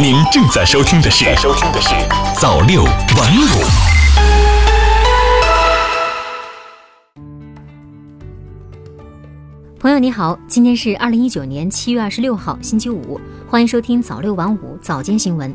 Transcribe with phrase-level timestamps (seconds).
[0.00, 1.90] 您正在收听的是《收听的是
[2.40, 3.44] 早六晚五》。
[9.78, 15.54] 朋友你好，今天是二零一九年七月二十六号，星期五，欢迎收听早六晚五早间新闻。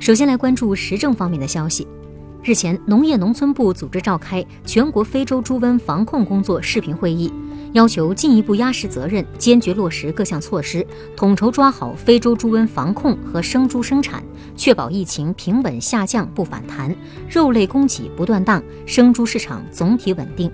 [0.00, 1.86] 首先来关注时政方面的消息。
[2.42, 7.30] 日前，农业农村部组织召开全国非洲猪瘟防控工作视频会议。
[7.74, 10.86] 要求进一步压实责任，坚决落实各项措施，
[11.16, 14.22] 统筹抓好非洲猪瘟防控和生猪生产，
[14.54, 16.94] 确保疫情平稳下降不反弹，
[17.28, 20.48] 肉类供给不断档，生猪市场总体稳定。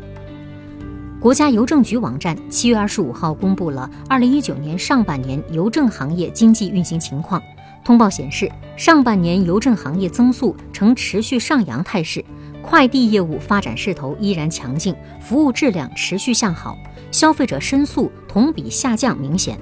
[1.20, 7.42] 国家邮政局网站七月二十五号公布了二零一九年上半年邮政行业经济运行情况。
[7.84, 12.24] 通报显示，上半年邮政行业增速呈持续上扬态势，
[12.62, 16.78] 快递业务发展势头依然强劲，服务质量持续向好。
[17.10, 19.58] 消费者申诉同比下降明显，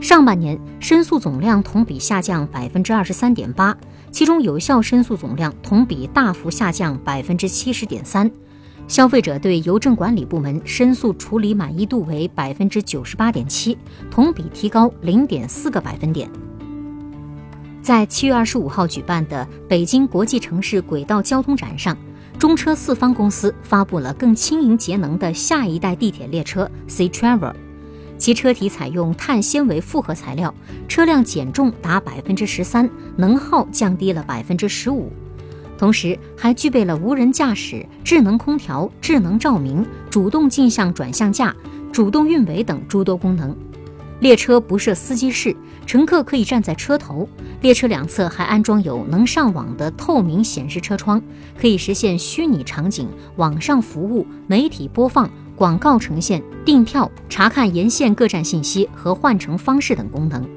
[0.00, 3.76] 上半年申诉总量同比下降百分之二十三点八，
[4.10, 8.30] 其中有效申诉总量同比大幅下降百分之七十点三，
[8.88, 13.78] 消费者对邮政管理部门申诉处理满意度为百分之九十八点七，
[14.10, 16.28] 同比提高零点四个百分点。
[17.80, 21.96] 在七月二十五号举办的北京国际城市轨道交通展上。
[22.40, 27.52] 中车四方公司发布了更轻盈节能的下一代地铁列车 C Travel，
[28.16, 30.54] 其车体采用碳纤维复合材料，
[30.88, 35.12] 车辆减重达百分之十三，能耗降低了百分之十五，
[35.76, 41.54] 同时还具备了无人驾驶、智能空调、智能照明、主动镜像转向架、
[41.92, 43.54] 主动运维等诸多功能。
[44.20, 45.54] 列车不设司机室，
[45.86, 47.28] 乘客可以站在车头。
[47.62, 51.20] 列车两侧还安装有能上网的透明显示车窗，
[51.58, 60.48] 可以实现虚拟场景、网上服务、媒体播放、广告呈现、订票、查看沿线各站信息和换乘方式等功能。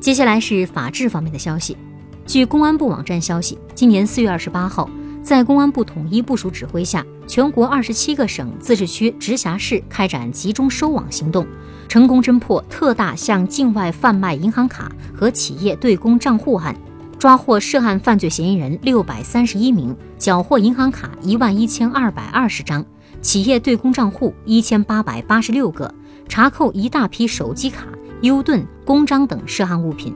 [0.00, 1.76] 接下来是法治方面的消息。
[2.24, 4.88] 据公安部网站消息，今年四月二十八号，
[5.22, 11.46] 在公安部统一部署指挥下，全国二十七个省、自治区、直辖市开展集中收网行动。
[11.86, 16.74] 成功侦破特大向境外贩卖银行卡和企业对公账户案，
[17.18, 22.84] 抓获涉案犯罪嫌疑人六百三十一名，缴获银行卡一万一千二百二十张，
[23.22, 25.94] 企业对公账户一千八百八十六个，
[26.28, 27.86] 查扣一大批手机卡、
[28.20, 30.14] U 盾、公章等涉案物品。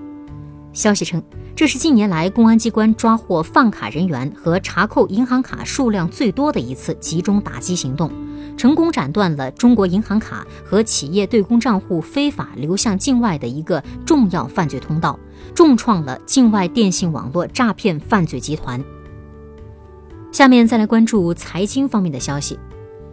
[0.72, 1.22] 消息称，
[1.54, 8.10] 这是近年来公安机关抓获放卡人员和查扣银行卡数量最多的一次集中打击行动。
[8.54, 15.18] 成功斩断了中国银行卡和企业对公账户非法流向境外的一个重要犯罪通道，
[15.54, 18.82] 重创了境外电信网络诈骗犯罪集团。
[20.30, 22.58] 下面再来关注财经方面的消息。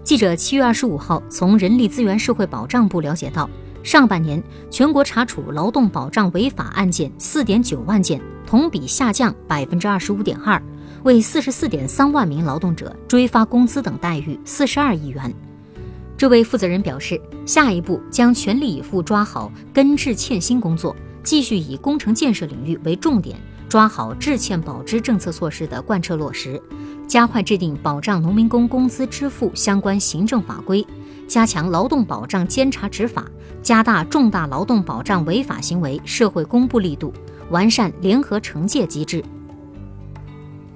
[0.04, 3.50] 记者七月二十五号从人力资源社会保障部了解到，
[3.84, 10.62] 上半年全国查处劳动保障违法案件四点九万件，同比下降百分之二十五点二。
[11.04, 15.34] 为四十四点三万名劳动者追发工资等待遇四十二亿元。
[16.18, 23.40] 这位负责人表示，下一步将全力以赴抓好根治欠薪工作，继续以工程建设领域为重点，
[23.70, 26.62] 抓好质欠保支政策措施的贯彻落实，
[27.08, 30.86] 加快制定保障农民工工资支付相关行政法规，
[31.30, 33.24] 加强劳动保障监察执法，
[33.62, 37.14] 加大重大劳动保障违法行为社会公布力度，
[37.52, 39.24] 完善联合惩戒机制。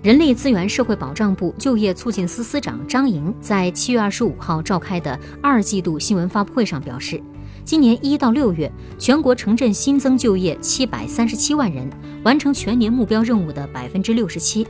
[0.04, 7.20] 人力资源社会保障部就业促进司司长张莹在七月二十五号召开的二季度新闻发布会上表示，
[7.66, 11.90] 今年一到六月，全国城镇新增就业七百三十七万人，
[12.24, 14.68] 完成全年目标任务的百分之六十七。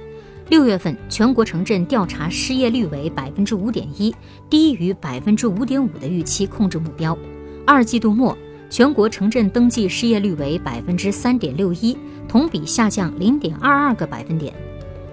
[0.50, 4.14] 六月份全国城镇调查失业率为百分之五点一，
[4.50, 7.18] 低于百分之五点五的预期控制目标。
[7.66, 8.38] 二季度末，
[8.70, 14.54] 全国城镇登记失业率为百分之三点六一，同比下降零点二二个百分点。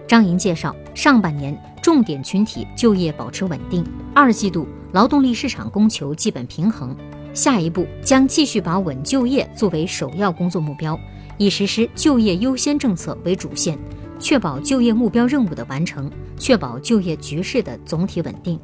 [0.07, 6.95] 张莹介绍，上半年重点群体就业保持稳定，二季度劳动力市场供求基本平衡。
[7.33, 10.99] 下一步将继续把稳就业作为首要工作目标，
[11.39, 13.79] 以实施就业优先政策为主线，
[14.21, 16.09] 确保就业目标任务的完成，
[16.39, 18.61] 确保就业局势的总体稳定。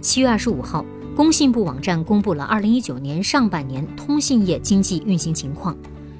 [0.00, 0.84] 七月二十五号，
[1.16, 5.76] 工信部网站公布了二零一九年上半年通信业经济运行情况，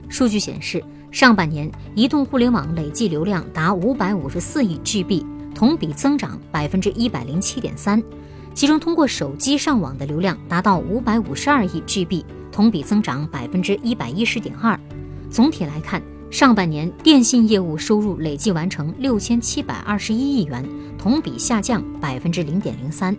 [0.08, 0.82] 数据显示。
[1.10, 5.24] 上半年，移动互联网累计流量达五百五十四亿 GB，
[5.54, 8.02] 同比增长百分之一百零七点三。
[8.52, 14.76] 其中，通过手机上网的流量达到五百五十二亿 GB，同比增长百分之一百一十点二。
[15.30, 16.02] 总体来看，
[16.34, 23.16] 上半年电信业务收入累计完成六千七百二十一亿元，同比下降百分之零点零三。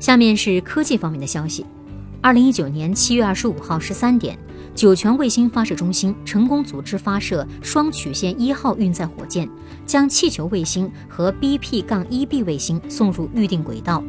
[0.00, 1.66] 下面是科技方面的消息。
[2.22, 4.38] 二零一九年七月二十五号十三点。
[4.74, 9.46] 酒泉卫星发射中心成功组织发射双曲线一号运载火箭，
[9.84, 14.02] 将气球卫星和 BP- 杠一 B 卫星送入预定轨道。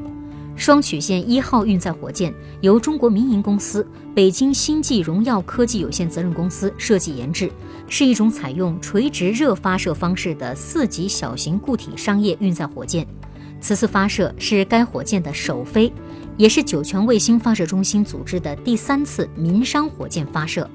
[0.56, 3.86] 双曲线一号运载火箭由中国民营公司
[4.16, 7.52] 北京星际荣耀科技有限责任公司设计研制，
[7.90, 13.06] 是一种采用垂直热发射方式的四级小型固体商业运载火箭。
[13.60, 15.92] 此次发射是该火箭的首飞，
[16.38, 20.70] 也是酒泉卫星发射中心组织的第三次民商火箭发射。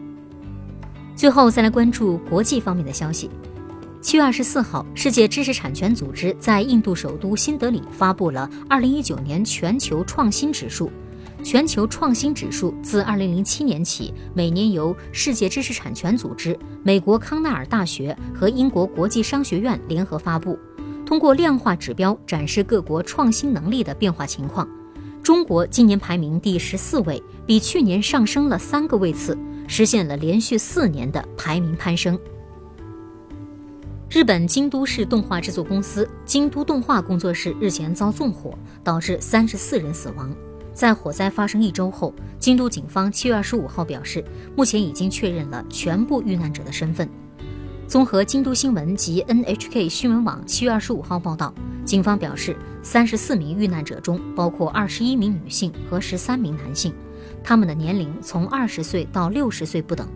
[1.14, 3.30] 最后再来关注国际方面的消息。
[4.00, 10.90] 七月二十四号，世界知识产权组织在印度首都新德里发布了二零一九年全球创新指数。
[11.44, 20.58] 全球创新指数自二零零七年起，每年由世界知识产权组织、美国康奈尔大学和英国国际商学院联合发布，
[21.04, 24.66] 通过量化指标展示各国创新能力的变化情况。
[25.22, 29.36] 中国今年排名第十四位，比去年上升了三个位次，
[29.68, 32.18] 实现了连续四年的排名攀升。
[34.10, 40.34] 日本京都市动画制作公司京都动画工作室日前遭纵火，导致三十四人死亡。
[40.74, 44.24] 在火灾发生一周后，京都警方七月二十五号表示，
[44.56, 47.08] 目前已经确认了全部遇难者的身份。
[47.86, 51.54] 综合京都新闻及 NHK 新闻网七月二十五号报道，
[51.84, 56.92] 警方表示，三十四名遇难者中包括二十一名女性和十三名男性，
[57.44, 60.08] 他们的年龄从二十岁到六十岁不等。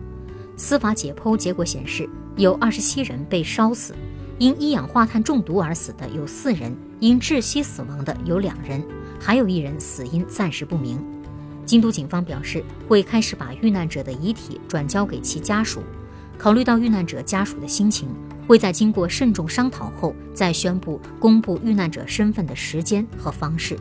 [0.57, 2.09] 司法解剖结果显示。
[2.37, 3.95] 有二十七人被烧死，
[4.39, 8.83] 因一氧化碳中毒而死的有四人，因窒息死亡的有两人，
[9.17, 11.01] 还有一人死因暂时不明。
[11.65, 15.81] 京都警方表示，会开始把遇难者的遗体转交给其家属，
[16.37, 18.09] 考虑到遇难者家属的心情，
[18.45, 23.79] 会在经过慎重商讨后再宣布公布遇难者身份的时间和方式。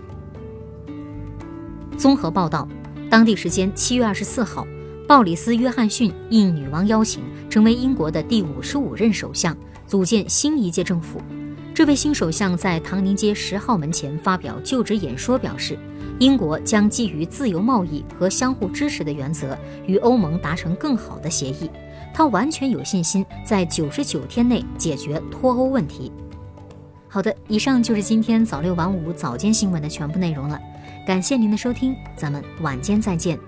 [1.99, 2.69] 综合报道，
[3.11, 4.65] 当地时间七月二十四号。
[5.07, 9.55] 鲍里斯·约翰逊应女王邀请，成为英国的第五十五任首相，
[9.87, 11.21] 组建新一届政府。
[11.75, 15.79] 这位新首相在唐宁街十号门前发表就职演说，表示
[16.19, 21.71] 英国将基于自由贸易和相互支持的原则，与欧盟达成更好的协议。
[22.15, 26.11] 他完全有信心在九十九天内解决脱欧问题。
[27.09, 30.59] 好的，以上就是今天早六晚五早间新闻的全部内容了。
[31.07, 33.39] 感谢您的收听，咱们晚间再见。